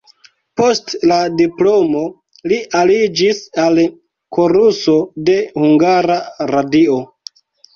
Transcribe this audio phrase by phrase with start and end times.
[0.59, 2.01] Post la diplomo
[2.53, 3.83] li aliĝis al
[4.39, 4.97] koruso
[5.29, 6.19] de Hungara
[6.57, 6.99] Radio.